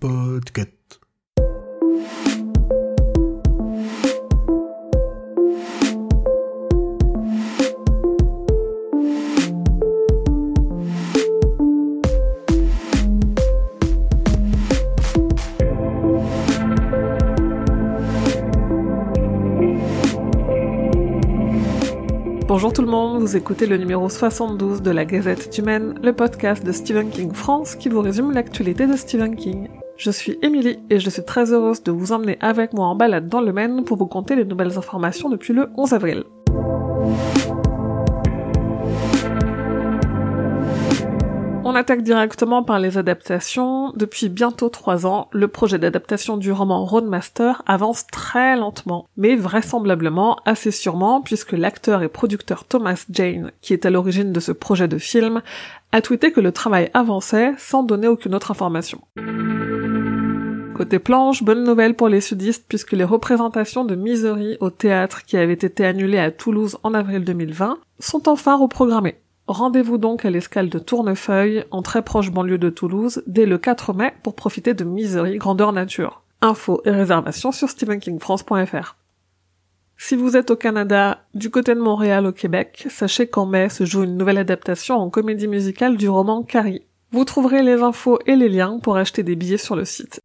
[0.00, 0.79] Podcast.
[22.50, 26.12] Bonjour tout le monde, vous écoutez le numéro 72 de la Gazette du Maine, le
[26.12, 29.68] podcast de Stephen King France qui vous résume l'actualité de Stephen King.
[29.96, 33.28] Je suis Émilie et je suis très heureuse de vous emmener avec moi en balade
[33.28, 36.24] dans le Maine pour vous conter les nouvelles informations depuis le 11 avril.
[41.70, 43.92] On attaque directement par les adaptations.
[43.94, 50.40] Depuis bientôt trois ans, le projet d'adaptation du roman Roadmaster avance très lentement, mais vraisemblablement
[50.46, 54.88] assez sûrement puisque l'acteur et producteur Thomas Jane, qui est à l'origine de ce projet
[54.88, 55.42] de film,
[55.92, 59.00] a tweeté que le travail avançait sans donner aucune autre information.
[60.74, 65.36] Côté planche, bonne nouvelle pour les sudistes puisque les représentations de Misery au théâtre qui
[65.36, 69.20] avaient été annulées à Toulouse en avril 2020 sont enfin reprogrammées.
[69.50, 73.92] Rendez-vous donc à l'escale de Tournefeuille, en très proche banlieue de Toulouse, dès le 4
[73.94, 76.22] mai pour profiter de Misery grandeur nature.
[76.40, 78.94] Infos et réservations sur stephenkingfrance.fr.
[79.96, 83.84] Si vous êtes au Canada, du côté de Montréal au Québec, sachez qu'en mai se
[83.84, 86.84] joue une nouvelle adaptation en comédie musicale du roman Carrie.
[87.10, 90.20] Vous trouverez les infos et les liens pour acheter des billets sur le site.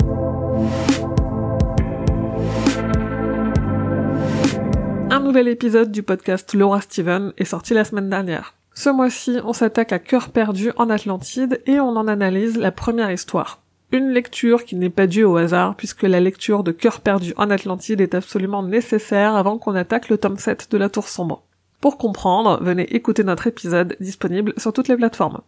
[5.09, 8.54] Un nouvel épisode du podcast Laura Steven est sorti la semaine dernière.
[8.77, 13.09] Ce mois-ci, on s'attaque à Cœur perdu en Atlantide et on en analyse la première
[13.09, 13.61] histoire.
[13.93, 17.49] Une lecture qui n'est pas due au hasard puisque la lecture de Cœur perdu en
[17.49, 21.43] Atlantide est absolument nécessaire avant qu'on attaque le tome 7 de la Tour Sombre.
[21.79, 25.39] Pour comprendre, venez écouter notre épisode disponible sur toutes les plateformes.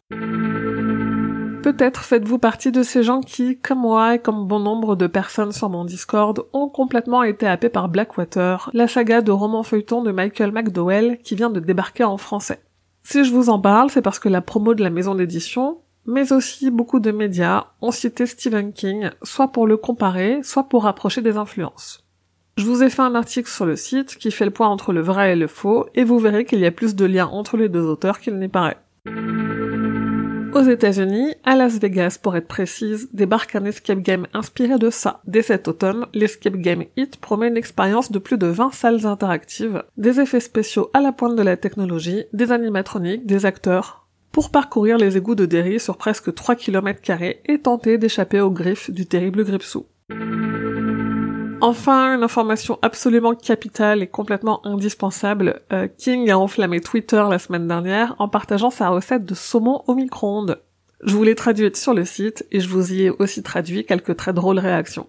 [1.64, 5.52] Peut-être faites-vous partie de ces gens qui, comme moi et comme bon nombre de personnes
[5.52, 10.14] sur mon Discord, ont complètement été happés par Blackwater, la saga de roman feuilleton de
[10.14, 12.62] Michael McDowell qui vient de débarquer en français.
[13.10, 16.34] Si je vous en parle, c'est parce que la promo de la maison d'édition, mais
[16.34, 21.22] aussi beaucoup de médias, ont cité Stephen King, soit pour le comparer, soit pour rapprocher
[21.22, 22.06] des influences.
[22.58, 25.00] Je vous ai fait un article sur le site qui fait le point entre le
[25.00, 27.70] vrai et le faux, et vous verrez qu'il y a plus de liens entre les
[27.70, 28.76] deux auteurs qu'il n'y paraît.
[30.54, 35.22] Aux États-Unis, à Las Vegas pour être précise, débarque un escape game inspiré de ça.
[35.26, 39.84] Dès cet automne, l'escape game Hit promet une expérience de plus de 20 salles interactives,
[39.98, 44.98] des effets spéciaux à la pointe de la technologie, des animatroniques, des acteurs, pour parcourir
[44.98, 47.02] les égouts de Derry sur presque 3 km
[47.46, 49.86] et tenter d'échapper aux griffes du terrible Gripsou.
[51.60, 57.68] Enfin, une information absolument capitale et complètement indispensable, euh, King a enflammé Twitter la semaine
[57.68, 60.62] dernière en partageant sa recette de saumon au micro-ondes.
[61.04, 64.16] Je vous l'ai traduite sur le site et je vous y ai aussi traduit quelques
[64.16, 65.08] très drôles réactions.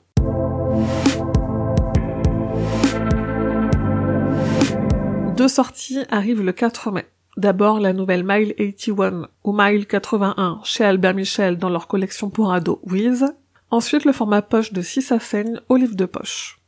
[5.37, 7.07] Deux sorties arrivent le 4 mai.
[7.37, 12.53] D'abord la nouvelle Mile 81 ou Mile 81 chez Albert Michel dans leur collection pour
[12.53, 13.27] ados Wiz,
[13.71, 16.59] Ensuite, le format poche de 6 à scène au livre de poche.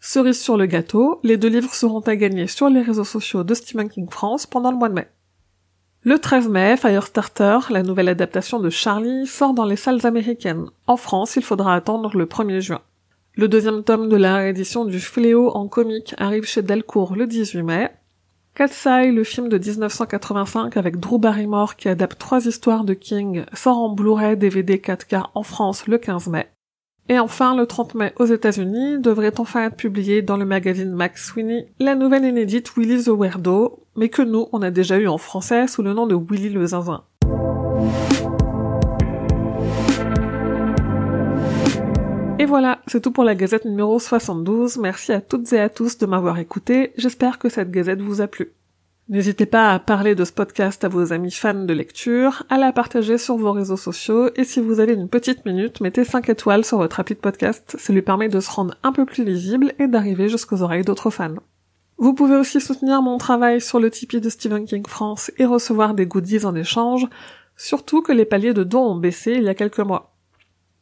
[0.00, 3.54] Cerise sur le gâteau, les deux livres seront à gagner sur les réseaux sociaux de
[3.54, 5.08] Stephen King France pendant le mois de mai.
[6.02, 10.66] Le 13 mai, Firestarter, la nouvelle adaptation de Charlie, sort dans les salles américaines.
[10.86, 12.82] En France, il faudra attendre le 1er juin.
[13.36, 17.62] Le deuxième tome de la réédition du Fléau en comique arrive chez Delcourt le 18
[17.62, 17.90] mai,
[18.54, 23.78] Cat's le film de 1985 avec Drew Barrymore qui adapte trois histoires de King, sort
[23.78, 26.46] en Blu-ray DVD 4K en France le 15 mai.
[27.08, 31.26] Et enfin, le 30 mai aux États-Unis, devrait enfin être publié dans le magazine Max
[31.26, 35.18] Sweeney la nouvelle inédite Willy the Weirdo, mais que nous, on a déjà eu en
[35.18, 37.02] français sous le nom de Willy le Zinzin.
[42.36, 44.78] Et voilà, c'est tout pour la gazette numéro 72.
[44.78, 46.92] Merci à toutes et à tous de m'avoir écouté.
[46.96, 48.52] J'espère que cette gazette vous a plu.
[49.08, 52.72] N'hésitez pas à parler de ce podcast à vos amis fans de lecture, à la
[52.72, 56.64] partager sur vos réseaux sociaux, et si vous avez une petite minute, mettez 5 étoiles
[56.64, 59.74] sur votre appli de podcast, ça lui permet de se rendre un peu plus visible
[59.78, 61.34] et d'arriver jusqu'aux oreilles d'autres fans.
[61.98, 65.92] Vous pouvez aussi soutenir mon travail sur le Tipeee de Stephen King France et recevoir
[65.92, 67.06] des goodies en échange,
[67.56, 70.13] surtout que les paliers de dons ont baissé il y a quelques mois.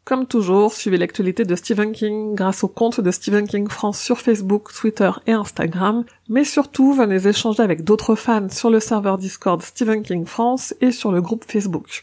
[0.05, 4.19] Comme toujours, suivez l'actualité de Stephen King grâce au compte de Stephen King France sur
[4.19, 9.63] Facebook, Twitter et Instagram, mais surtout venez échanger avec d'autres fans sur le serveur Discord
[9.63, 12.03] Stephen King France et sur le groupe Facebook.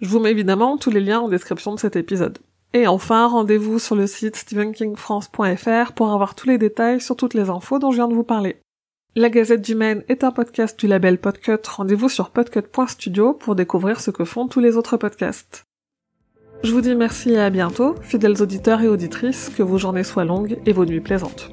[0.00, 2.38] Je vous mets évidemment tous les liens en description de cet épisode.
[2.72, 7.50] Et enfin, rendez-vous sur le site stephenkingfrance.fr pour avoir tous les détails sur toutes les
[7.50, 8.56] infos dont je viens de vous parler.
[9.14, 11.66] La Gazette du Maine est un podcast du label Podcut.
[11.66, 15.65] Rendez-vous sur podcut.studio pour découvrir ce que font tous les autres podcasts.
[16.62, 20.24] Je vous dis merci et à bientôt, fidèles auditeurs et auditrices, que vos journées soient
[20.24, 21.50] longues et vos nuits plaisantes.